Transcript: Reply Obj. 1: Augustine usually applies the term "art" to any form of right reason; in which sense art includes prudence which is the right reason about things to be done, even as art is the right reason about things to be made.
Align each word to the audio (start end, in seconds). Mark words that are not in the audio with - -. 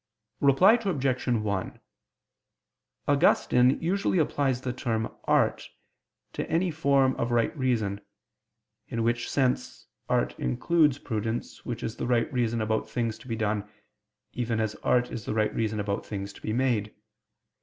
Reply 0.39 0.79
Obj. 0.83 1.27
1: 1.27 1.79
Augustine 3.07 3.79
usually 3.79 4.17
applies 4.17 4.61
the 4.61 4.73
term 4.73 5.13
"art" 5.25 5.69
to 6.33 6.49
any 6.49 6.71
form 6.71 7.15
of 7.17 7.29
right 7.29 7.55
reason; 7.55 8.01
in 8.87 9.03
which 9.03 9.29
sense 9.29 9.85
art 10.09 10.33
includes 10.39 10.97
prudence 10.97 11.63
which 11.67 11.83
is 11.83 11.97
the 11.97 12.07
right 12.07 12.33
reason 12.33 12.61
about 12.61 12.89
things 12.89 13.19
to 13.19 13.27
be 13.27 13.35
done, 13.35 13.69
even 14.33 14.59
as 14.59 14.73
art 14.77 15.11
is 15.11 15.25
the 15.25 15.35
right 15.35 15.53
reason 15.53 15.79
about 15.79 16.03
things 16.03 16.33
to 16.33 16.41
be 16.41 16.51
made. 16.51 16.95